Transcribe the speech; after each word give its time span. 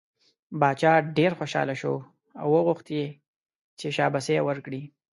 باچا 0.59 0.93
ډېر 1.17 1.31
خوشحاله 1.39 1.75
شو 1.81 1.93
او 2.41 2.47
وغوښت 2.55 2.87
یې 2.97 3.05
چې 3.79 3.87
شاباسی 3.97 4.37
ورکړي. 4.43 4.81